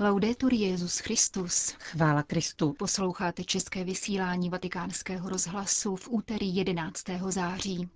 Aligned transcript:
Laudetur 0.00 0.54
Jezus 0.54 0.98
Christus. 0.98 1.74
Chvála 1.78 2.22
Kristu. 2.22 2.72
Posloucháte 2.78 3.44
české 3.44 3.84
vysílání 3.84 4.50
Vatikánského 4.50 5.28
rozhlasu 5.28 5.96
v 5.96 6.08
úterý 6.08 6.56
11. 6.56 7.04
září. 7.28 7.88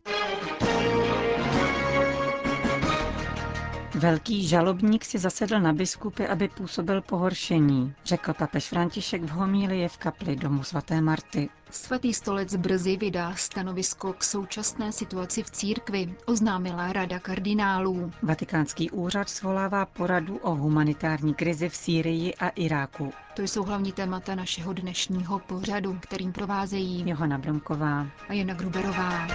Velký 4.02 4.48
žalobník 4.48 5.04
si 5.04 5.18
zasedl 5.18 5.60
na 5.60 5.72
biskupy, 5.72 6.26
aby 6.26 6.48
působil 6.48 7.02
pohoršení, 7.02 7.94
řekl 8.04 8.32
papež 8.34 8.68
František 8.68 9.22
v 9.22 9.28
homílii 9.28 9.88
v 9.88 9.98
kapli 9.98 10.36
domu 10.36 10.62
svaté 10.62 11.00
Marty. 11.00 11.48
Svatý 11.70 12.14
stolec 12.14 12.56
brzy 12.56 12.96
vydá 12.96 13.34
stanovisko 13.36 14.12
k 14.12 14.24
současné 14.24 14.92
situaci 14.92 15.42
v 15.42 15.50
církvi, 15.50 16.14
oznámila 16.26 16.92
Rada 16.92 17.18
kardinálů. 17.18 18.12
Vatikánský 18.22 18.90
úřad 18.90 19.28
svolává 19.28 19.86
poradu 19.86 20.36
o 20.36 20.54
humanitární 20.54 21.34
krizi 21.34 21.68
v 21.68 21.76
Sýrii 21.76 22.34
a 22.34 22.48
Iráku. 22.48 23.12
To 23.34 23.42
jsou 23.42 23.62
hlavní 23.62 23.92
témata 23.92 24.34
našeho 24.34 24.72
dnešního 24.72 25.38
pořadu, 25.38 25.98
kterým 26.00 26.32
provázejí 26.32 27.08
Johana 27.08 27.38
Bromková 27.38 28.06
a 28.28 28.32
Jana 28.32 28.54
Gruberová. 28.54 29.26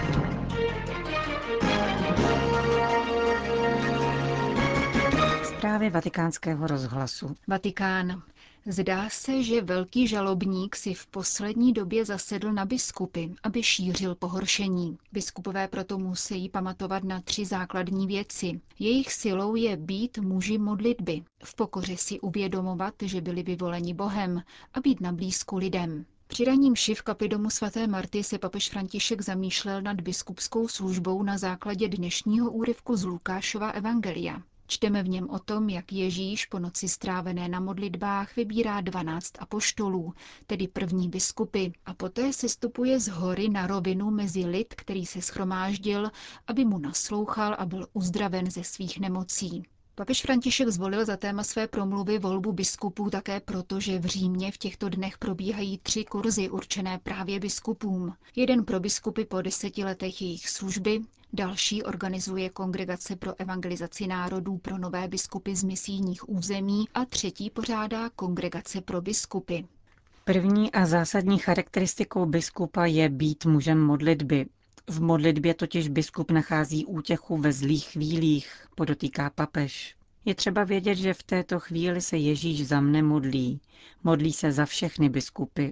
Zprávy 5.78 5.90
vatikánského 5.94 6.66
rozhlasu. 6.66 7.36
Vatikán. 7.48 8.22
Zdá 8.66 9.08
se, 9.10 9.42
že 9.42 9.62
velký 9.62 10.08
žalobník 10.08 10.76
si 10.76 10.94
v 10.94 11.06
poslední 11.06 11.72
době 11.72 12.04
zasedl 12.04 12.52
na 12.52 12.64
biskupy, 12.64 13.26
aby 13.42 13.62
šířil 13.62 14.14
pohoršení. 14.14 14.98
Biskupové 15.12 15.68
proto 15.68 15.98
musí 15.98 16.48
pamatovat 16.48 17.04
na 17.04 17.20
tři 17.20 17.44
základní 17.46 18.06
věci. 18.06 18.60
Jejich 18.78 19.12
silou 19.12 19.54
je 19.54 19.76
být 19.76 20.18
muži 20.18 20.58
modlitby, 20.58 21.22
v 21.44 21.54
pokoře 21.54 21.96
si 21.96 22.20
uvědomovat, 22.20 22.94
že 23.02 23.20
byli 23.20 23.42
vyvoleni 23.42 23.94
Bohem 23.94 24.42
a 24.74 24.80
být 24.80 25.00
na 25.00 25.12
blízku 25.12 25.56
lidem. 25.56 26.04
Při 26.26 26.44
raním 26.44 26.76
šiv 26.76 27.02
kapli 27.02 27.28
domu 27.28 27.50
svaté 27.50 27.86
Marty 27.86 28.24
se 28.24 28.38
papež 28.38 28.70
František 28.70 29.20
zamýšlel 29.20 29.82
nad 29.82 30.00
biskupskou 30.00 30.68
službou 30.68 31.22
na 31.22 31.38
základě 31.38 31.88
dnešního 31.88 32.50
úryvku 32.50 32.96
z 32.96 33.04
Lukášova 33.04 33.70
evangelia. 33.70 34.42
Čteme 34.70 35.02
v 35.02 35.08
něm 35.08 35.30
o 35.30 35.38
tom, 35.38 35.68
jak 35.68 35.92
Ježíš 35.92 36.46
po 36.46 36.58
noci 36.58 36.88
strávené 36.88 37.48
na 37.48 37.60
modlitbách 37.60 38.36
vybírá 38.36 38.80
dvanáct 38.80 39.32
apoštolů, 39.38 40.14
tedy 40.46 40.68
první 40.68 41.08
biskupy, 41.08 41.66
a 41.86 41.94
poté 41.94 42.32
se 42.32 42.48
stupuje 42.48 43.00
z 43.00 43.08
hory 43.08 43.48
na 43.48 43.66
rovinu 43.66 44.10
mezi 44.10 44.46
lid, 44.46 44.74
který 44.74 45.06
se 45.06 45.22
schromáždil, 45.22 46.10
aby 46.46 46.64
mu 46.64 46.78
naslouchal 46.78 47.56
a 47.58 47.66
byl 47.66 47.86
uzdraven 47.92 48.50
ze 48.50 48.64
svých 48.64 49.00
nemocí. 49.00 49.62
Papež 49.98 50.22
František 50.22 50.68
zvolil 50.68 51.04
za 51.04 51.16
téma 51.16 51.44
své 51.44 51.68
promluvy 51.68 52.18
volbu 52.18 52.52
biskupů 52.52 53.10
také 53.10 53.40
proto, 53.40 53.80
že 53.80 53.98
v 53.98 54.04
Římě 54.06 54.52
v 54.52 54.58
těchto 54.58 54.88
dnech 54.88 55.18
probíhají 55.18 55.78
tři 55.78 56.04
kurzy 56.04 56.50
určené 56.50 56.98
právě 56.98 57.40
biskupům. 57.40 58.14
Jeden 58.36 58.64
pro 58.64 58.80
biskupy 58.80 59.24
po 59.24 59.42
deseti 59.42 59.84
letech 59.84 60.22
jejich 60.22 60.48
služby, 60.48 61.00
další 61.32 61.82
organizuje 61.82 62.50
Kongregace 62.50 63.16
pro 63.16 63.34
evangelizaci 63.40 64.06
národů 64.06 64.58
pro 64.58 64.78
nové 64.78 65.08
biskupy 65.08 65.56
z 65.56 65.62
misijních 65.64 66.28
území 66.28 66.84
a 66.94 67.04
třetí 67.04 67.50
pořádá 67.50 68.10
Kongregace 68.10 68.80
pro 68.80 69.00
biskupy. 69.00 69.64
První 70.24 70.72
a 70.72 70.86
zásadní 70.86 71.38
charakteristikou 71.38 72.26
biskupa 72.26 72.86
je 72.86 73.08
být 73.08 73.44
mužem 73.46 73.80
modlitby. 73.82 74.46
V 74.88 75.00
modlitbě 75.00 75.54
totiž 75.54 75.88
biskup 75.88 76.30
nachází 76.30 76.86
útěchu 76.86 77.38
ve 77.38 77.52
zlých 77.52 77.84
chvílích, 77.84 78.66
podotýká 78.74 79.30
papež. 79.30 79.96
Je 80.24 80.34
třeba 80.34 80.64
vědět, 80.64 80.94
že 80.94 81.14
v 81.14 81.22
této 81.22 81.60
chvíli 81.60 82.00
se 82.00 82.16
Ježíš 82.16 82.66
za 82.66 82.80
mne 82.80 83.02
modlí. 83.02 83.60
Modlí 84.04 84.32
se 84.32 84.52
za 84.52 84.66
všechny 84.66 85.08
biskupy. 85.08 85.68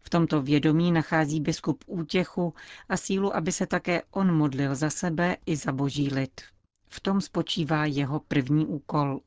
V 0.00 0.10
tomto 0.10 0.42
vědomí 0.42 0.92
nachází 0.92 1.40
biskup 1.40 1.84
útěchu 1.86 2.54
a 2.88 2.96
sílu, 2.96 3.36
aby 3.36 3.52
se 3.52 3.66
také 3.66 4.02
on 4.10 4.36
modlil 4.36 4.74
za 4.74 4.90
sebe 4.90 5.36
i 5.46 5.56
za 5.56 5.72
boží 5.72 6.08
lid. 6.14 6.40
V 6.88 7.00
tom 7.00 7.20
spočívá 7.20 7.86
jeho 7.86 8.20
první 8.20 8.66
úkol. 8.66 9.20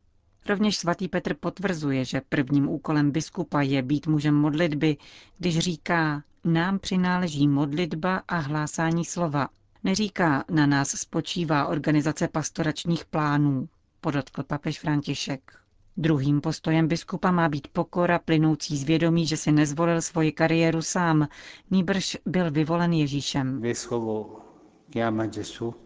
Rovněž 0.49 0.77
svatý 0.77 1.07
Petr 1.07 1.33
potvrzuje, 1.33 2.05
že 2.05 2.21
prvním 2.29 2.69
úkolem 2.69 3.11
biskupa 3.11 3.61
je 3.61 3.81
být 3.81 4.07
mužem 4.07 4.35
modlitby, 4.35 4.97
když 5.37 5.59
říká, 5.59 6.23
nám 6.43 6.79
přináleží 6.79 7.47
modlitba 7.47 8.21
a 8.27 8.37
hlásání 8.37 9.05
slova. 9.05 9.49
Neříká, 9.83 10.43
na 10.51 10.65
nás 10.65 10.89
spočívá 10.89 11.67
organizace 11.67 12.27
pastoračních 12.27 13.05
plánů, 13.05 13.69
podotkl 14.01 14.43
papež 14.43 14.79
František. 14.79 15.51
Druhým 15.97 16.41
postojem 16.41 16.87
biskupa 16.87 17.31
má 17.31 17.49
být 17.49 17.67
pokora 17.67 18.19
plynoucí 18.19 18.77
z 18.77 18.83
vědomí, 18.83 19.27
že 19.27 19.37
si 19.37 19.51
nezvolil 19.51 20.01
svoji 20.01 20.31
kariéru 20.31 20.81
sám, 20.81 21.27
nýbrž 21.71 22.17
byl 22.25 22.51
vyvolen 22.51 22.93
Ježíšem. 22.93 23.61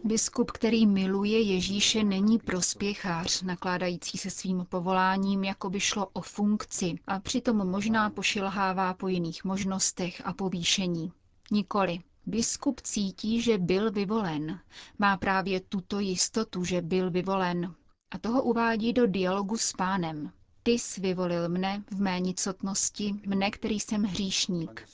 Biskup, 0.04 0.50
který 0.50 0.86
miluje 0.86 1.40
Ježíše, 1.40 2.04
není 2.04 2.38
prospěchář, 2.38 3.42
nakládající 3.42 4.18
se 4.18 4.30
svým 4.30 4.66
povoláním, 4.68 5.44
jako 5.44 5.70
by 5.70 5.80
šlo 5.80 6.06
o 6.06 6.20
funkci 6.20 6.94
a 7.06 7.20
přitom 7.20 7.56
možná 7.56 8.10
pošilhává 8.10 8.94
po 8.94 9.08
jiných 9.08 9.44
možnostech 9.44 10.22
a 10.24 10.32
povýšení. 10.32 11.12
Nikoli. 11.50 11.98
Biskup 12.26 12.80
cítí, 12.80 13.40
že 13.40 13.58
byl 13.58 13.92
vyvolen. 13.92 14.60
Má 14.98 15.16
právě 15.16 15.60
tuto 15.60 16.00
jistotu, 16.00 16.64
že 16.64 16.82
byl 16.82 17.10
vyvolen. 17.10 17.74
A 18.10 18.18
toho 18.18 18.42
uvádí 18.42 18.92
do 18.92 19.06
dialogu 19.06 19.56
s 19.56 19.72
pánem. 19.72 20.32
Ty 20.62 20.70
jsi 20.70 21.00
vyvolil 21.00 21.48
mne 21.48 21.84
v 21.90 22.00
mé 22.00 22.20
nicotnosti, 22.20 23.14
mne, 23.26 23.50
který 23.50 23.80
jsem 23.80 24.02
hříšník. 24.02 24.88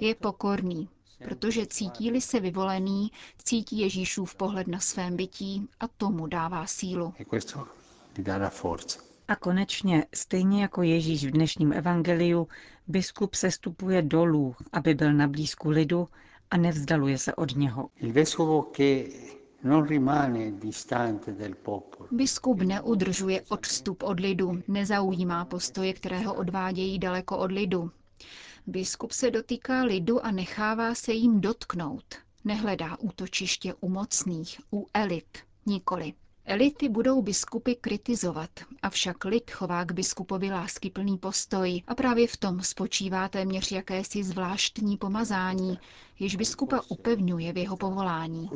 Je 0.00 0.14
pokorný, 0.14 0.88
protože 1.24 1.66
cítí-li 1.66 2.20
se 2.20 2.40
vyvolený, 2.40 3.10
cítí 3.44 3.78
Ježíšův 3.78 4.34
pohled 4.34 4.66
na 4.68 4.80
svém 4.80 5.16
bytí 5.16 5.68
a 5.80 5.88
tomu 5.88 6.26
dává 6.26 6.66
sílu. 6.66 7.14
A 9.28 9.36
konečně, 9.36 10.06
stejně 10.14 10.62
jako 10.62 10.82
Ježíš 10.82 11.24
v 11.24 11.30
dnešním 11.30 11.72
evangeliu, 11.72 12.48
biskup 12.86 13.34
se 13.34 13.50
stupuje 13.50 14.02
dolů, 14.02 14.54
aby 14.72 14.94
byl 14.94 15.12
na 15.12 15.28
blízku 15.28 15.70
lidu 15.70 16.08
a 16.50 16.56
nevzdaluje 16.56 17.18
se 17.18 17.34
od 17.34 17.56
něho. 17.56 17.88
Biskup 22.10 22.62
neudržuje 22.62 23.42
odstup 23.48 24.02
od 24.02 24.20
lidu, 24.20 24.62
nezaujímá 24.68 25.44
postoje, 25.44 25.92
které 25.92 26.18
ho 26.18 26.34
odvádějí 26.34 26.98
daleko 26.98 27.38
od 27.38 27.52
lidu. 27.52 27.90
Biskup 28.66 29.12
se 29.12 29.30
dotýká 29.30 29.82
lidu 29.82 30.26
a 30.26 30.30
nechává 30.30 30.94
se 30.94 31.12
jim 31.12 31.40
dotknout. 31.40 32.04
Nehledá 32.44 32.96
útočiště 33.00 33.74
u 33.74 33.88
mocných, 33.88 34.60
u 34.72 34.86
elit, 34.94 35.38
nikoli. 35.66 36.12
Elity 36.44 36.88
budou 36.88 37.22
biskupy 37.22 37.74
kritizovat, 37.74 38.50
avšak 38.82 39.24
lid 39.24 39.50
chová 39.50 39.84
k 39.84 39.92
biskupovi 39.92 40.50
láskyplný 40.50 41.18
postoj 41.18 41.82
a 41.86 41.94
právě 41.94 42.28
v 42.28 42.36
tom 42.36 42.62
spočívá 42.62 43.28
téměř 43.28 43.72
jakési 43.72 44.24
zvláštní 44.24 44.96
pomazání, 44.96 45.78
jež 46.18 46.36
biskupa 46.36 46.80
upevňuje 46.88 47.52
v 47.52 47.56
jeho 47.56 47.76
povolání. 47.76 48.50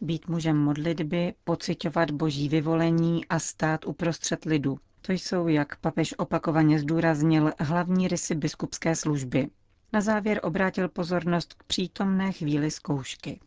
Být 0.00 0.28
mužem 0.28 0.56
modlitby, 0.58 1.34
pocitovat 1.44 2.10
boží 2.10 2.48
vyvolení 2.48 3.26
a 3.26 3.38
stát 3.38 3.86
uprostřed 3.86 4.44
lidu. 4.44 4.78
To 5.00 5.12
jsou, 5.12 5.48
jak 5.48 5.76
papež 5.76 6.14
opakovaně 6.18 6.78
zdůraznil, 6.78 7.52
hlavní 7.58 8.08
rysy 8.08 8.34
biskupské 8.34 8.96
služby. 8.96 9.48
Na 9.92 10.00
závěr 10.00 10.40
obrátil 10.42 10.88
pozornost 10.88 11.54
k 11.54 11.62
přítomné 11.62 12.32
chvíli 12.32 12.70
zkoušky. 12.70 13.40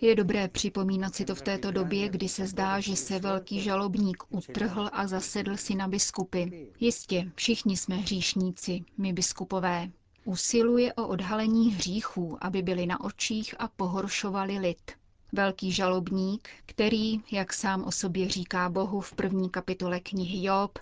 Je 0.00 0.14
dobré 0.14 0.48
připomínat 0.48 1.14
si 1.14 1.24
to 1.24 1.34
v 1.34 1.42
této 1.42 1.70
době, 1.70 2.08
kdy 2.08 2.28
se 2.28 2.46
zdá, 2.46 2.80
že 2.80 2.96
se 2.96 3.18
velký 3.18 3.60
žalobník 3.60 4.22
utrhl 4.30 4.90
a 4.92 5.06
zasedl 5.06 5.56
si 5.56 5.74
na 5.74 5.88
biskupy. 5.88 6.68
Jistě, 6.80 7.32
všichni 7.34 7.76
jsme 7.76 7.96
hříšníci, 7.96 8.84
my 8.98 9.12
biskupové. 9.12 9.90
Usiluje 10.28 10.94
o 10.94 11.08
odhalení 11.08 11.72
hříchů, 11.74 12.38
aby 12.40 12.62
byli 12.62 12.86
na 12.86 13.00
očích 13.04 13.54
a 13.58 13.68
pohoršovali 13.68 14.58
lid. 14.58 14.92
Velký 15.32 15.72
žalobník, 15.72 16.48
který, 16.66 17.20
jak 17.32 17.52
sám 17.52 17.84
o 17.84 17.92
sobě 17.92 18.28
říká 18.28 18.68
Bohu 18.68 19.00
v 19.00 19.12
první 19.12 19.50
kapitole 19.50 20.00
knihy 20.00 20.46
Job, 20.46 20.78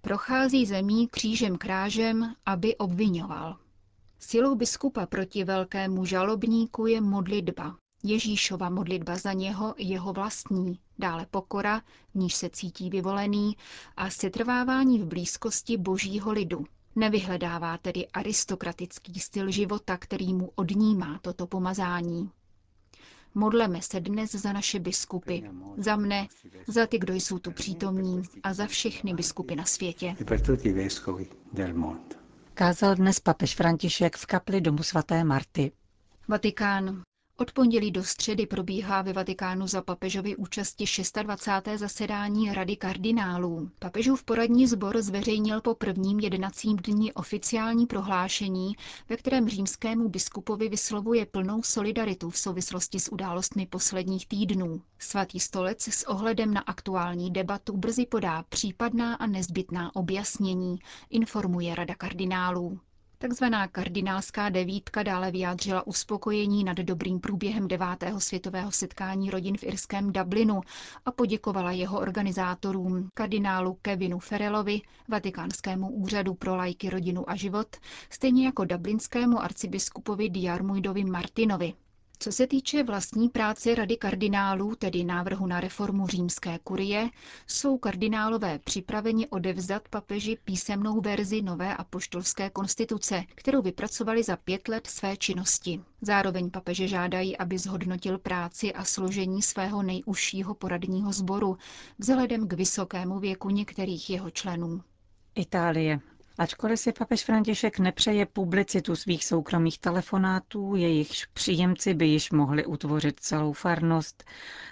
prochází 0.00 0.66
zemí 0.66 1.08
křížem 1.08 1.58
krážem, 1.58 2.34
aby 2.46 2.76
obvinoval. 2.76 3.56
Silou 4.18 4.54
biskupa 4.54 5.06
proti 5.06 5.44
velkému 5.44 6.04
žalobníku 6.04 6.86
je 6.86 7.00
modlitba. 7.00 7.76
Ježíšova 8.02 8.70
modlitba 8.70 9.16
za 9.16 9.32
něho, 9.32 9.74
jeho 9.78 10.12
vlastní, 10.12 10.78
dále 10.98 11.26
pokora, 11.30 11.82
v 12.10 12.14
níž 12.14 12.34
se 12.34 12.50
cítí 12.50 12.90
vyvolený, 12.90 13.56
a 13.96 14.10
setrvávání 14.10 14.98
v 14.98 15.06
blízkosti 15.06 15.76
božího 15.76 16.32
lidu. 16.32 16.66
Nevyhledává 16.96 17.78
tedy 17.78 18.06
aristokratický 18.06 19.20
styl 19.20 19.50
života, 19.50 19.96
který 19.96 20.34
mu 20.34 20.50
odnímá 20.54 21.18
toto 21.22 21.46
pomazání. 21.46 22.30
Modleme 23.34 23.82
se 23.82 24.00
dnes 24.00 24.32
za 24.32 24.52
naše 24.52 24.78
biskupy, 24.78 25.42
za 25.76 25.96
mne, 25.96 26.28
za 26.66 26.86
ty, 26.86 26.98
kdo 26.98 27.14
jsou 27.14 27.38
tu 27.38 27.50
přítomní 27.52 28.22
a 28.42 28.54
za 28.54 28.66
všechny 28.66 29.14
biskupy 29.14 29.56
na 29.56 29.64
světě. 29.64 30.16
Kázal 32.54 32.94
dnes 32.94 33.20
papež 33.20 33.54
František 33.54 34.16
v 34.16 34.26
kapli 34.26 34.60
domu 34.60 34.82
svaté 34.82 35.24
Marty. 35.24 35.72
Vatikán. 36.28 37.02
Od 37.42 37.52
pondělí 37.52 37.90
do 37.90 38.04
středy 38.04 38.46
probíhá 38.46 39.02
ve 39.02 39.12
Vatikánu 39.12 39.66
za 39.66 39.82
papežovy 39.82 40.36
účasti 40.36 40.84
26. 41.22 41.78
zasedání 41.80 42.52
Rady 42.54 42.76
kardinálů. 42.76 43.70
Papežův 43.78 44.24
poradní 44.24 44.66
sbor 44.66 45.02
zveřejnil 45.02 45.60
po 45.60 45.74
prvním 45.74 46.20
jednacím 46.20 46.76
dní 46.76 47.12
oficiální 47.12 47.86
prohlášení, 47.86 48.76
ve 49.08 49.16
kterém 49.16 49.48
římskému 49.48 50.08
biskupovi 50.08 50.68
vyslovuje 50.68 51.26
plnou 51.26 51.62
solidaritu 51.62 52.30
v 52.30 52.38
souvislosti 52.38 53.00
s 53.00 53.12
událostmi 53.12 53.66
posledních 53.66 54.28
týdnů. 54.28 54.82
Svatý 54.98 55.40
stolec 55.40 55.88
s 55.88 56.08
ohledem 56.08 56.54
na 56.54 56.60
aktuální 56.60 57.30
debatu 57.30 57.76
brzy 57.76 58.06
podá 58.06 58.42
případná 58.42 59.14
a 59.14 59.26
nezbytná 59.26 59.96
objasnění, 59.96 60.78
informuje 61.10 61.74
Rada 61.74 61.94
kardinálů. 61.94 62.80
Takzvaná 63.22 63.68
kardinálská 63.68 64.48
devítka 64.48 65.02
dále 65.02 65.30
vyjádřila 65.30 65.86
uspokojení 65.86 66.64
nad 66.64 66.76
dobrým 66.76 67.20
průběhem 67.20 67.68
devátého 67.68 68.20
světového 68.20 68.72
setkání 68.72 69.30
rodin 69.30 69.56
v 69.56 69.62
irském 69.62 70.12
Dublinu 70.12 70.60
a 71.04 71.12
poděkovala 71.12 71.72
jeho 71.72 72.00
organizátorům, 72.00 73.08
kardinálu 73.14 73.78
Kevinu 73.82 74.18
Ferelovi, 74.18 74.80
Vatikánskému 75.08 75.90
úřadu 75.90 76.34
pro 76.34 76.56
lajky, 76.56 76.90
rodinu 76.90 77.30
a 77.30 77.36
život, 77.36 77.76
stejně 78.10 78.46
jako 78.46 78.64
dublinskému 78.64 79.42
arcibiskupovi 79.42 80.28
Diarmuidovi 80.30 81.04
Martinovi. 81.04 81.72
Co 82.22 82.32
se 82.32 82.46
týče 82.46 82.82
vlastní 82.82 83.28
práce 83.28 83.74
Rady 83.74 83.96
kardinálů, 83.96 84.74
tedy 84.74 85.04
návrhu 85.04 85.46
na 85.46 85.60
reformu 85.60 86.06
římské 86.06 86.58
kurie, 86.64 87.10
jsou 87.46 87.78
kardinálové 87.78 88.58
připraveni 88.58 89.28
odevzdat 89.28 89.88
papeži 89.88 90.38
písemnou 90.44 91.00
verzi 91.00 91.42
nové 91.42 91.76
apoštolské 91.76 92.50
konstituce, 92.50 93.22
kterou 93.34 93.62
vypracovali 93.62 94.22
za 94.22 94.36
pět 94.36 94.68
let 94.68 94.86
své 94.86 95.16
činnosti. 95.16 95.80
Zároveň 96.00 96.50
papeže 96.50 96.88
žádají, 96.88 97.36
aby 97.38 97.58
zhodnotil 97.58 98.18
práci 98.18 98.72
a 98.72 98.84
složení 98.84 99.42
svého 99.42 99.82
nejužšího 99.82 100.54
poradního 100.54 101.12
sboru 101.12 101.56
vzhledem 101.98 102.48
k 102.48 102.52
vysokému 102.52 103.18
věku 103.18 103.50
některých 103.50 104.10
jeho 104.10 104.30
členů. 104.30 104.80
Itálie. 105.34 106.00
Ačkoliv 106.38 106.80
si 106.80 106.92
papež 106.92 107.24
František 107.24 107.78
nepřeje 107.78 108.26
publicitu 108.26 108.96
svých 108.96 109.24
soukromých 109.24 109.78
telefonátů, 109.78 110.74
jejichž 110.76 111.26
příjemci 111.26 111.94
by 111.94 112.06
již 112.06 112.30
mohli 112.30 112.66
utvořit 112.66 113.20
celou 113.20 113.52
farnost, 113.52 114.24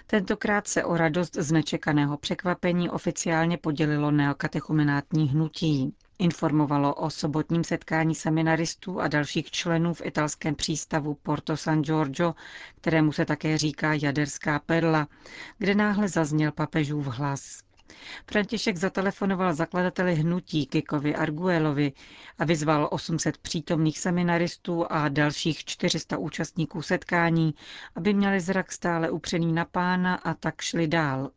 tentokrát 0.07 0.67
se 0.67 0.83
o 0.83 0.97
radost 0.97 1.35
z 1.35 1.51
nečekaného 1.51 2.17
překvapení 2.17 2.89
oficiálně 2.89 3.57
podělilo 3.57 4.11
neokatechumenátní 4.11 5.29
hnutí. 5.29 5.93
Informovalo 6.19 6.95
o 6.95 7.09
sobotním 7.09 7.63
setkání 7.63 8.15
seminaristů 8.15 9.01
a 9.01 9.07
dalších 9.07 9.51
členů 9.51 9.93
v 9.93 10.05
italském 10.05 10.55
přístavu 10.55 11.17
Porto 11.23 11.57
San 11.57 11.81
Giorgio, 11.81 12.35
kterému 12.75 13.11
se 13.11 13.25
také 13.25 13.57
říká 13.57 13.93
jaderská 13.93 14.59
perla, 14.59 15.07
kde 15.57 15.75
náhle 15.75 16.07
zazněl 16.07 16.51
papežův 16.51 17.05
hlas. 17.07 17.59
František 18.31 18.77
zatelefonoval 18.77 19.53
zakladateli 19.53 20.15
hnutí 20.15 20.65
Kikovi 20.65 21.15
Arguelovi 21.15 21.93
a 22.39 22.45
vyzval 22.45 22.87
800 22.91 23.37
přítomných 23.37 23.99
seminaristů 23.99 24.85
a 24.91 25.09
dalších 25.09 25.65
400 25.65 26.17
účastníků 26.17 26.81
setkání, 26.81 27.53
aby 27.95 28.13
měli 28.13 28.39
zrak 28.39 28.71
stále 28.71 29.09
upřený 29.11 29.53
na 29.53 29.65
pána 29.65 30.15
a 30.15 30.33
tak 30.33 30.61
šli 30.61 30.87
dál. 30.87 31.31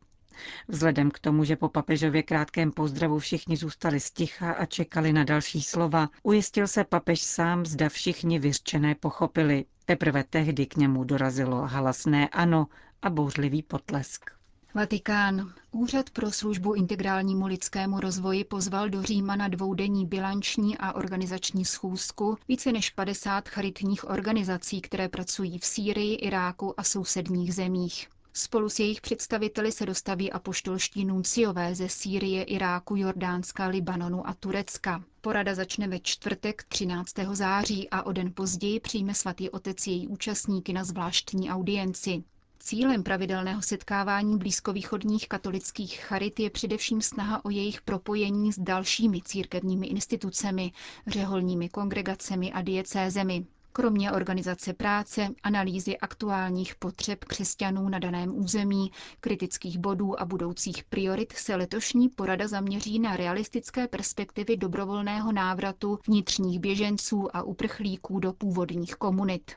Vzhledem 0.69 1.11
k 1.11 1.19
tomu, 1.19 1.45
že 1.45 1.57
po 1.57 1.69
papežově 1.69 2.23
krátkém 2.23 2.71
pozdravu 2.73 3.19
všichni 3.19 3.57
zůstali 3.57 4.01
sticha 4.01 4.53
a 4.53 4.67
čekali 4.67 5.13
na 5.13 5.25
další 5.25 5.63
slova, 5.63 6.09
ujistil 6.23 6.67
se 6.69 6.85
papež 6.85 7.21
sám, 7.23 7.67
zda 7.67 7.89
všichni 7.89 8.39
vyřčené 8.39 8.95
pochopili. 8.95 9.65
Teprve 9.85 10.25
tehdy 10.25 10.67
k 10.67 10.77
němu 10.77 11.05
dorazilo 11.05 11.57
halasné 11.67 12.29
ano 12.29 12.67
a 13.03 13.11
bouřlivý 13.11 13.63
potlesk. 13.63 14.31
Vatikán. 14.77 15.53
Úřad 15.73 16.11
pro 16.11 16.33
službu 16.33 16.75
integrálnímu 16.75 17.47
lidskému 17.47 18.01
rozvoji 18.01 18.45
pozval 18.45 18.89
do 18.89 19.03
Říma 19.03 19.37
na 19.37 19.49
dvoudenní 19.49 20.07
bilanční 20.07 20.79
a 20.79 20.93
organizační 20.93 21.65
schůzku 21.65 22.39
více 22.49 22.73
než 22.73 22.91
50 22.91 23.49
charitních 23.49 24.11
organizací, 24.11 24.81
které 24.81 25.09
pracují 25.09 25.59
v 25.59 25.65
Sýrii, 25.65 26.15
Iráku 26.15 26.81
a 26.81 26.85
sousedních 26.85 27.55
zemích. 27.55 28.09
Spolu 28.33 28.69
s 28.69 28.79
jejich 28.79 29.01
představiteli 29.01 29.73
se 29.73 29.87
dostaví 29.87 30.33
apoštolští 30.33 31.05
nunciové 31.05 31.75
ze 31.75 31.89
Sýrie, 31.89 32.43
Iráku, 32.43 32.97
Jordánska, 32.97 33.67
Libanonu 33.67 34.29
a 34.29 34.35
Turecka. 34.35 35.05
Porada 35.21 35.55
začne 35.55 35.89
ve 35.89 35.99
čtvrtek 36.01 36.63
13. 36.69 37.13
září 37.33 37.91
a 37.91 38.03
o 38.03 38.13
den 38.13 38.33
později 38.35 38.81
přijme 38.81 39.15
svatý 39.15 39.51
otec 39.51 39.87
její 39.87 40.09
účastníky 40.09 40.73
na 40.73 40.85
zvláštní 40.85 41.51
audienci. 41.51 42.25
Cílem 42.67 43.03
pravidelného 43.03 43.63
setkávání 43.63 44.39
blízkovýchodních 44.39 45.29
katolických 45.29 46.01
charit 46.01 46.41
je 46.41 46.51
především 46.51 47.03
snaha 47.03 47.45
o 47.45 47.51
jejich 47.51 47.83
propojení 47.83 48.53
s 48.53 48.59
dalšími 48.59 49.23
církevními 49.23 49.87
institucemi, 49.87 50.73
řeholními 51.07 51.69
kongregacemi 51.69 52.53
a 52.53 52.63
diecézemi. 52.63 53.47
Kromě 53.73 54.13
organizace 54.13 54.73
práce, 54.73 55.29
analýzy 55.43 55.99
aktuálních 55.99 56.75
potřeb 56.75 57.25
křesťanů 57.25 57.89
na 57.89 57.99
daném 57.99 58.39
území, 58.39 58.91
kritických 59.21 59.79
bodů 59.79 60.21
a 60.21 60.25
budoucích 60.25 60.85
priorit 60.85 61.33
se 61.33 61.57
letošní 61.57 62.09
porada 62.09 62.49
zaměří 62.49 62.99
na 62.99 63.17
realistické 63.17 63.89
perspektivy 63.89 64.57
dobrovolného 64.57 65.33
návratu 65.33 65.99
vnitřních 66.07 66.61
běženců 66.61 67.37
a 67.37 67.43
uprchlíků 67.43 68.19
do 68.21 68.33
původních 68.33 68.95
komunit. 68.95 69.53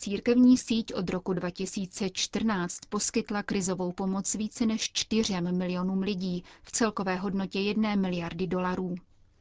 Církevní 0.00 0.58
síť 0.58 0.94
od 0.94 1.10
roku 1.10 1.32
2014 1.32 2.78
poskytla 2.88 3.42
krizovou 3.42 3.92
pomoc 3.92 4.34
více 4.34 4.66
než 4.66 4.92
4 4.92 5.40
milionům 5.40 6.02
lidí 6.02 6.44
v 6.62 6.72
celkové 6.72 7.16
hodnotě 7.16 7.60
1 7.60 7.94
miliardy 7.94 8.46
dolarů. 8.46 8.94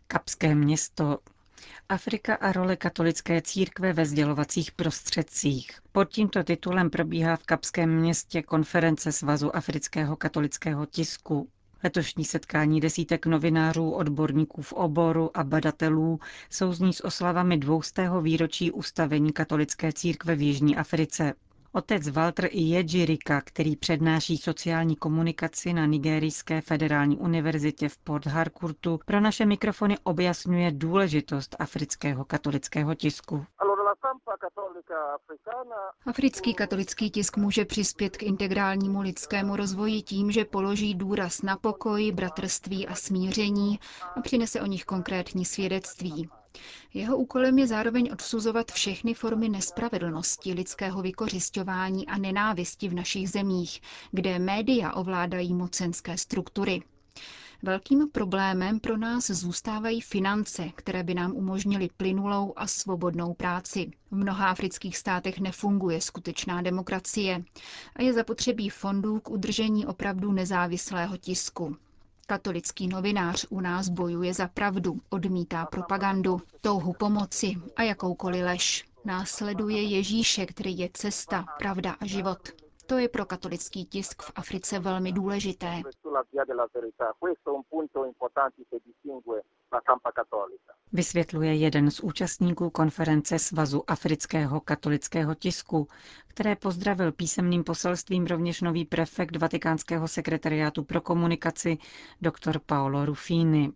Kapské 0.08 0.56
město 0.56 1.20
Afrika 1.90 2.36
a 2.36 2.52
role 2.52 2.76
katolické 2.76 3.42
církve 3.42 3.94
ve 3.94 4.06
sdělovacích 4.06 4.72
prostředcích. 4.72 5.72
Pod 5.92 6.10
tímto 6.10 6.44
titulem 6.44 6.90
probíhá 6.90 7.36
v 7.36 7.44
Kapském 7.46 7.90
městě 8.00 8.42
konference 8.42 9.12
Svazu 9.12 9.56
afrického 9.56 10.16
katolického 10.16 10.86
tisku. 10.86 11.50
Letošní 11.84 12.26
setkání 12.26 12.82
desítek 12.82 13.26
novinářů, 13.26 13.92
odborníků 13.92 14.62
v 14.62 14.74
oboru 14.74 15.38
a 15.38 15.44
badatelů 15.44 16.20
souzní 16.50 16.94
s 16.94 17.06
oslavami 17.06 17.58
dvoustého 17.58 18.22
výročí 18.22 18.72
ustavení 18.72 19.34
katolické 19.34 19.94
církve 19.94 20.36
v 20.36 20.42
Jižní 20.42 20.76
Africe. 20.78 21.34
Otec 21.72 22.08
Walter 22.08 22.50
Ijedžirika, 22.52 23.42
který 23.42 23.76
přednáší 23.76 24.38
sociální 24.38 24.96
komunikaci 24.96 25.74
na 25.74 25.86
Nigerijské 25.86 26.62
federální 26.62 27.18
univerzitě 27.18 27.90
v 27.90 27.98
Port 27.98 28.26
Harcourtu, 28.26 29.00
pro 29.06 29.20
naše 29.20 29.46
mikrofony 29.46 29.98
objasňuje 30.04 30.72
důležitost 30.72 31.56
afrického 31.60 32.26
katolického 32.26 32.96
tisku. 32.96 33.46
Africký 36.06 36.54
katolický 36.54 37.10
tisk 37.12 37.38
může 37.38 37.66
přispět 37.66 38.18
k 38.18 38.24
integrálnímu 38.24 39.02
lidskému 39.02 39.56
rozvoji 39.56 40.02
tím, 40.02 40.32
že 40.32 40.46
položí 40.46 40.96
důraz 40.96 41.42
na 41.42 41.58
pokoj, 41.58 42.12
bratrství 42.12 42.88
a 42.88 42.96
smíření 42.96 43.80
a 44.16 44.22
přinese 44.22 44.62
o 44.62 44.66
nich 44.66 44.86
konkrétní 44.86 45.46
svědectví. 45.46 46.30
Jeho 46.94 47.18
úkolem 47.18 47.60
je 47.60 47.68
zároveň 47.68 48.10
odsuzovat 48.14 48.72
všechny 48.72 49.14
formy 49.14 49.50
nespravedlnosti, 49.50 50.54
lidského 50.54 51.02
vykořišťování 51.02 52.08
a 52.08 52.18
nenávisti 52.18 52.90
v 52.90 52.94
našich 52.94 53.30
zemích, 53.30 53.82
kde 54.12 54.40
média 54.40 54.94
ovládají 54.94 55.54
mocenské 55.54 56.18
struktury. 56.18 56.82
Velkým 57.64 58.10
problémem 58.12 58.80
pro 58.80 58.98
nás 58.98 59.28
zůstávají 59.30 60.02
finance, 60.02 60.70
které 60.76 61.04
by 61.04 61.14
nám 61.14 61.32
umožnily 61.36 61.90
plynulou 61.98 62.54
a 62.56 62.68
svobodnou 62.68 63.34
práci. 63.34 63.92
V 64.12 64.16
mnoha 64.16 64.50
afrických 64.50 64.98
státech 64.98 65.40
nefunguje 65.40 66.02
skutečná 66.02 66.62
demokracie 66.62 67.44
a 67.96 68.02
je 68.02 68.14
zapotřebí 68.14 68.70
fondů 68.70 69.20
k 69.20 69.30
udržení 69.30 69.86
opravdu 69.86 70.32
nezávislého 70.32 71.18
tisku. 71.18 71.78
Katolický 72.28 72.88
novinář 72.88 73.46
u 73.50 73.62
nás 73.62 73.90
bojuje 73.90 74.34
za 74.34 74.48
pravdu, 74.48 75.00
odmítá 75.10 75.66
propagandu, 75.66 76.42
touhu 76.62 76.94
pomoci 76.94 77.56
a 77.76 77.84
jakoukoliv 77.84 78.44
lež. 78.44 78.86
Následuje 79.06 79.82
Ježíše, 79.84 80.46
který 80.46 80.78
je 80.78 80.90
cesta, 80.94 81.46
pravda 81.60 81.92
a 82.00 82.06
život. 82.06 82.50
To 82.90 82.98
je 82.98 83.10
pro 83.10 83.26
katolický 83.26 83.86
tisk 83.86 84.22
v 84.22 84.32
Africe 84.36 84.80
velmi 84.80 85.12
důležité. 85.12 85.82
Vysvětluje 90.94 91.56
jeden 91.56 91.92
z 91.92 92.00
účastníků 92.00 92.70
konference 92.70 93.40
Svazu 93.40 93.84
afrického 93.88 94.60
katolického 94.60 95.36
tisku, 95.36 95.88
které 96.28 96.56
pozdravil 96.56 97.12
písemným 97.12 97.64
poselstvím 97.64 98.26
rovněž 98.26 98.62
nový 98.62 98.86
prefekt 98.86 99.36
Vatikánského 99.36 100.08
sekretariátu 100.08 100.84
pro 100.84 101.02
komunikaci 101.02 101.78
dr. 102.22 102.60
Paolo 102.66 103.06
Ruffini. 103.06 103.72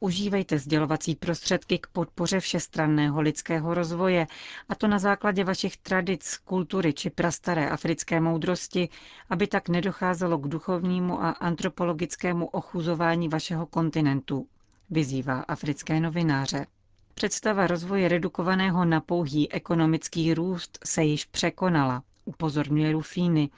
Užívejte 0.00 0.58
sdělovací 0.58 1.14
prostředky 1.14 1.78
k 1.78 1.86
podpoře 1.86 2.40
všestranného 2.40 3.20
lidského 3.20 3.74
rozvoje, 3.74 4.26
a 4.68 4.74
to 4.74 4.88
na 4.88 4.98
základě 4.98 5.44
vašich 5.44 5.76
tradic, 5.76 6.36
kultury 6.44 6.92
či 6.92 7.10
prastaré 7.10 7.68
africké 7.70 8.20
moudrosti, 8.20 8.88
aby 9.30 9.46
tak 9.46 9.68
nedocházelo 9.68 10.38
k 10.38 10.48
duchovnímu 10.48 11.22
a 11.22 11.30
antropologickému 11.30 12.46
ochuzování 12.46 13.28
vašeho 13.28 13.66
kontinentu, 13.66 14.46
vyzývá 14.90 15.40
africké 15.40 16.00
novináře. 16.00 16.66
Představa 17.14 17.66
rozvoje 17.66 18.08
redukovaného 18.08 18.84
na 18.84 19.00
pouhý 19.00 19.52
ekonomický 19.52 20.34
růst 20.34 20.78
se 20.84 21.02
již 21.04 21.24
překonala, 21.24 22.02
upozorňuje 22.24 22.92
Rufíny, 22.92 23.50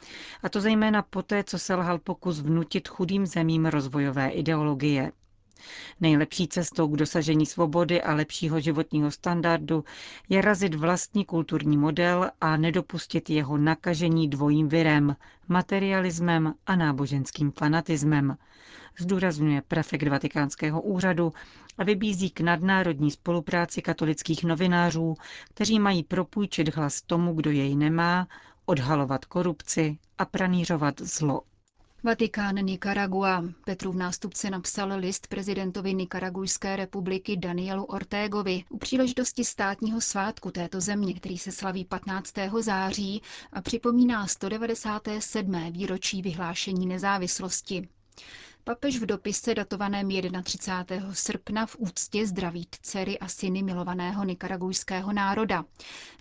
a 0.42 0.48
to 0.48 0.60
zejména 0.60 1.02
poté, 1.02 1.44
co 1.44 1.58
se 1.58 1.74
lhal 1.74 1.98
pokus 1.98 2.40
vnutit 2.40 2.88
chudým 2.88 3.26
zemím 3.26 3.66
rozvojové 3.66 4.28
ideologie. 4.28 5.12
Nejlepší 6.00 6.48
cestou 6.48 6.88
k 6.88 6.96
dosažení 6.96 7.46
svobody 7.46 8.02
a 8.02 8.14
lepšího 8.14 8.60
životního 8.60 9.10
standardu 9.10 9.84
je 10.28 10.40
razit 10.40 10.74
vlastní 10.74 11.24
kulturní 11.24 11.76
model 11.76 12.30
a 12.40 12.56
nedopustit 12.56 13.30
jeho 13.30 13.56
nakažení 13.58 14.28
dvojím 14.28 14.68
virem, 14.68 15.16
materialismem 15.48 16.54
a 16.66 16.76
náboženským 16.76 17.52
fanatismem, 17.52 18.36
zdůrazňuje 19.00 19.62
prefekt 19.68 20.08
Vatikánského 20.08 20.82
úřadu 20.82 21.32
a 21.78 21.84
vybízí 21.84 22.30
k 22.30 22.40
nadnárodní 22.40 23.10
spolupráci 23.10 23.82
katolických 23.82 24.44
novinářů, 24.44 25.14
kteří 25.54 25.78
mají 25.78 26.02
propůjčit 26.04 26.74
hlas 26.76 27.02
tomu, 27.02 27.34
kdo 27.34 27.50
jej 27.50 27.76
nemá, 27.76 28.28
odhalovat 28.66 29.24
korupci 29.24 29.98
a 30.18 30.24
pranířovat 30.24 31.00
zlo. 31.00 31.42
Vatikán 32.04 32.54
Nicaragua. 32.54 33.44
Petrův 33.64 33.94
nástupce 33.96 34.50
napsal 34.50 34.92
list 34.98 35.26
prezidentovi 35.26 35.94
Nikaragujské 35.94 36.76
republiky 36.76 37.36
Danielu 37.36 37.84
Ortégovi 37.84 38.64
u 38.70 38.78
příležitosti 38.78 39.44
státního 39.44 40.00
svátku 40.00 40.50
této 40.50 40.80
země, 40.80 41.14
který 41.14 41.38
se 41.38 41.52
slaví 41.52 41.84
15. 41.84 42.34
září 42.60 43.22
a 43.52 43.62
připomíná 43.62 44.26
197. 44.26 45.72
výročí 45.72 46.22
vyhlášení 46.22 46.86
nezávislosti. 46.86 47.88
Papež 48.64 48.98
v 48.98 49.06
dopise 49.06 49.54
datovaném 49.54 50.08
31. 50.42 51.14
srpna 51.14 51.66
v 51.66 51.76
úctě 51.78 52.26
zdraví 52.26 52.66
dcery 52.70 53.18
a 53.18 53.28
syny 53.28 53.62
milovaného 53.62 54.24
nikaragujského 54.24 55.12
národa. 55.12 55.64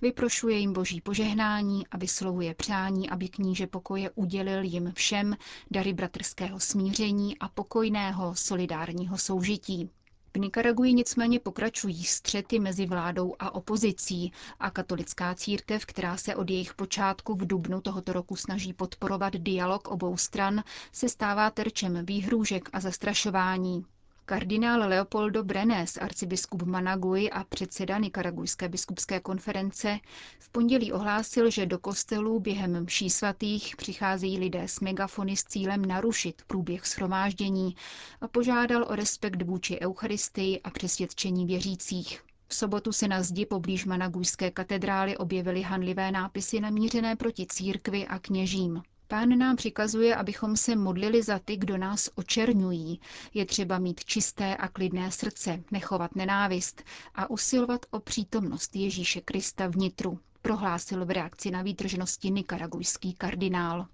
Vyprošuje 0.02 0.58
jim 0.58 0.74
boží 0.74 1.02
požehnání 1.02 1.88
a 1.88 1.98
vyslovuje 1.98 2.54
přání, 2.54 3.10
aby 3.10 3.30
kníže 3.30 3.68
pokoje 3.68 4.10
udělil 4.16 4.64
jim 4.64 4.92
všem 4.96 5.38
dary 5.72 5.94
bratrského 5.94 6.60
smíření 6.60 7.40
a 7.40 7.48
pokojného 7.50 8.36
solidárního 8.36 9.18
soužití. 9.18 9.90
V 10.34 10.40
Nikaraguji 10.40 10.94
nicméně 10.94 11.40
pokračují 11.40 12.04
střety 12.04 12.60
mezi 12.60 12.86
vládou 12.86 13.36
a 13.40 13.56
opozicí 13.56 14.32
a 14.60 14.72
katolická 14.72 15.36
církev, 15.36 15.86
která 15.86 16.18
se 16.18 16.36
od 16.36 16.50
jejich 16.50 16.74
počátku 16.74 17.36
v 17.36 17.48
dubnu 17.48 17.82
tohoto 17.82 18.14
roku 18.14 18.36
snaží 18.36 18.74
podporovat 18.74 19.34
dialog 19.34 19.88
obou 19.88 20.18
stran, 20.18 20.64
se 20.92 21.10
stává 21.10 21.50
terčem 21.50 22.06
výhrůžek 22.06 22.70
a 22.74 22.80
zastrašování. 22.80 23.86
Kardinál 24.26 24.80
Leopoldo 24.90 25.44
Brenes, 25.44 25.98
arcibiskup 25.98 26.62
Managui 26.64 27.30
a 27.30 27.44
předseda 27.44 27.98
Nikaragujské 27.98 28.70
biskupské 28.70 29.20
konference, 29.20 30.00
v 30.40 30.50
pondělí 30.50 30.92
ohlásil, 30.92 31.50
že 31.50 31.66
do 31.66 31.80
kostelů 31.80 32.40
během 32.40 32.84
mší 32.84 33.10
svatých 33.10 33.76
přicházejí 33.76 34.38
lidé 34.40 34.68
s 34.68 34.80
megafony 34.80 35.38
s 35.38 35.44
cílem 35.44 35.86
narušit 35.86 36.42
průběh 36.48 36.86
shromáždění 36.86 37.76
a 38.22 38.28
požádal 38.28 38.86
o 38.90 38.96
respekt 38.96 39.42
vůči 39.42 39.80
Eucharistii 39.80 40.62
a 40.62 40.70
přesvědčení 40.70 41.46
věřících. 41.46 42.22
V 42.48 42.56
sobotu 42.56 42.92
se 42.92 43.08
na 43.08 43.24
zdi 43.24 43.46
poblíž 43.46 43.86
Managujské 43.86 44.52
katedrály 44.52 45.18
objevily 45.18 45.62
hanlivé 45.62 46.12
nápisy 46.12 46.60
namířené 46.60 47.16
proti 47.16 47.46
církvi 47.50 48.08
a 48.08 48.20
kněžím. 48.20 48.82
Pán 49.12 49.38
nám 49.38 49.56
přikazuje, 49.56 50.16
abychom 50.16 50.58
se 50.58 50.76
modlili 50.76 51.24
za 51.24 51.40
ty, 51.40 51.58
kdo 51.58 51.78
nás 51.78 52.10
očerňují. 52.16 53.00
Je 53.34 53.46
třeba 53.46 53.80
mít 53.80 54.06
čisté 54.06 54.56
a 54.56 54.68
klidné 54.68 55.12
srdce, 55.12 55.64
nechovat 55.72 56.16
nenávist 56.16 56.84
a 57.16 57.30
usilovat 57.30 57.86
o 57.92 58.00
přítomnost 58.00 58.76
Ježíše 58.76 59.22
Krista 59.22 59.68
vnitru, 59.68 60.20
prohlásil 60.42 61.06
v 61.06 61.12
reakci 61.12 61.52
na 61.52 61.62
výtržnosti 61.62 62.32
nikaragujský 62.32 63.14
kardinál. 63.14 63.86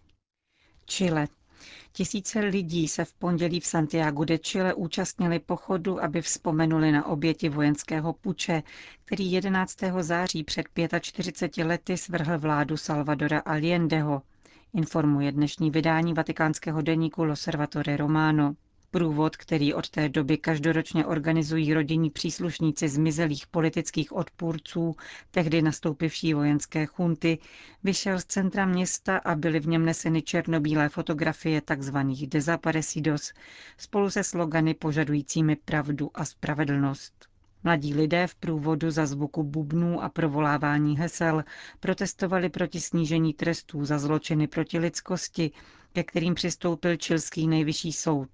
Chile. 0.86 1.28
Tisíce 1.92 2.40
lidí 2.40 2.88
se 2.88 3.06
v 3.06 3.14
pondělí 3.14 3.60
v 3.60 3.66
Santiago 3.66 4.26
de 4.26 4.38
Chile 4.38 4.74
účastnili 4.74 5.40
pochodu, 5.40 6.04
aby 6.04 6.22
vzpomenuli 6.22 6.92
na 6.92 7.06
oběti 7.06 7.50
vojenského 7.50 8.14
puče, 8.14 8.64
který 9.06 9.32
11. 9.32 9.78
září 10.02 10.44
před 10.44 10.66
45 11.02 11.64
lety 11.66 11.98
svrhl 11.98 12.38
vládu 12.40 12.78
Salvadora 12.78 13.40
Allendeho 13.40 14.22
informuje 14.74 15.32
dnešní 15.32 15.72
vydání 15.72 16.14
vatikánského 16.14 16.82
deníku 16.82 17.24
L'Osservatore 17.24 17.98
Romano. 17.98 18.56
Průvod, 18.92 19.38
který 19.38 19.74
od 19.74 19.90
té 19.90 20.10
doby 20.10 20.38
každoročně 20.38 21.06
organizují 21.06 21.74
rodinní 21.74 22.10
příslušníci 22.10 22.90
zmizelých 22.90 23.48
politických 23.48 24.12
odpůrců, 24.12 24.96
tehdy 25.32 25.62
nastoupivší 25.62 26.34
vojenské 26.34 26.86
chunty, 26.86 27.38
vyšel 27.84 28.20
z 28.20 28.26
centra 28.26 28.66
města 28.66 29.18
a 29.18 29.36
byly 29.36 29.60
v 29.60 29.68
něm 29.68 29.86
neseny 29.86 30.22
černobílé 30.22 30.90
fotografie 30.90 31.62
tzv. 31.62 31.98
desaparecidos 32.28 33.34
spolu 33.78 34.10
se 34.10 34.24
slogany 34.24 34.74
požadujícími 34.74 35.56
pravdu 35.56 36.12
a 36.14 36.26
spravedlnost. 36.26 37.27
Mladí 37.68 37.94
lidé 37.94 38.28
v 38.28 38.36
průvodu 38.36 38.92
za 38.92 39.06
zvuku 39.06 39.44
bubnů 39.44 40.04
a 40.04 40.10
provolávání 40.10 40.98
hesel 40.98 41.44
protestovali 41.80 42.50
proti 42.50 42.82
snížení 42.82 43.34
trestů 43.34 43.86
za 43.86 44.00
zločiny 44.00 44.48
proti 44.48 44.80
lidskosti, 44.80 45.52
ke 45.94 46.04
kterým 46.04 46.36
přistoupil 46.36 46.96
čilský 46.96 47.48
nejvyšší 47.48 47.94
soud. 47.94 48.30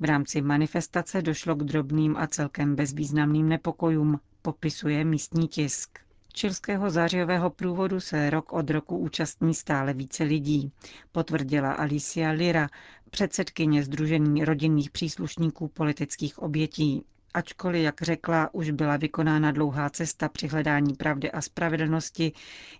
V 0.00 0.04
rámci 0.04 0.42
manifestace 0.42 1.22
došlo 1.22 1.54
k 1.54 1.64
drobným 1.64 2.16
a 2.16 2.26
celkem 2.26 2.76
bezvýznamným 2.76 3.48
nepokojům, 3.48 4.20
popisuje 4.42 5.04
místní 5.04 5.48
tisk. 5.48 5.98
Čilského 6.32 6.90
zářijového 6.90 7.50
průvodu 7.50 8.00
se 8.00 8.30
rok 8.30 8.52
od 8.52 8.70
roku 8.70 8.98
účastní 8.98 9.54
stále 9.54 9.92
více 9.94 10.24
lidí, 10.24 10.72
potvrdila 11.12 11.72
Alicia 11.72 12.30
Lira, 12.30 12.68
předsedkyně 13.10 13.82
Združení 13.82 14.44
rodinných 14.44 14.90
příslušníků 14.90 15.68
politických 15.68 16.38
obětí. 16.38 17.04
Ačkoliv, 17.34 17.82
jak 17.82 18.02
řekla, 18.02 18.54
už 18.54 18.70
byla 18.70 18.96
vykonána 18.96 19.52
dlouhá 19.52 19.90
cesta 19.90 20.28
při 20.28 20.48
hledání 20.48 20.94
pravdy 20.94 21.30
a 21.30 21.40
spravedlnosti, 21.40 22.32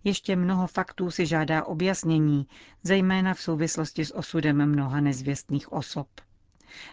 ještě 0.05 0.37
mnoho 0.37 0.67
faktů 0.67 1.11
si 1.11 1.27
žádá 1.27 1.65
objasnění, 1.65 2.47
zejména 2.83 3.35
v 3.35 3.41
souvislosti 3.41 4.05
s 4.05 4.15
osudem 4.15 4.67
mnoha 4.67 5.01
nezvěstných 5.01 5.73
osob. 5.73 6.09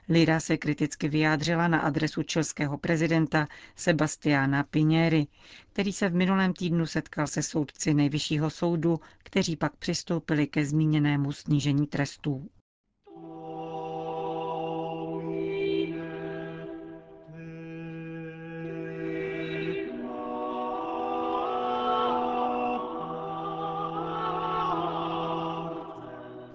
Lira 0.10 0.40
se 0.40 0.58
kriticky 0.58 1.08
vyjádřila 1.08 1.68
na 1.68 1.80
adresu 1.80 2.24
čelského 2.24 2.78
prezidenta 2.78 3.48
Sebastiana 3.76 4.64
Piñery, 4.64 5.28
který 5.74 5.94
se 5.94 6.10
v 6.10 6.16
minulém 6.16 6.54
týdnu 6.54 6.86
setkal 6.86 7.28
se 7.28 7.44
soudci 7.44 7.94
nejvyššího 7.94 8.50
soudu, 8.50 9.00
kteří 9.18 9.56
pak 9.56 9.76
přistoupili 9.76 10.48
ke 10.48 10.66
zmíněnému 10.66 11.32
snížení 11.32 11.88
trestů. 11.88 12.50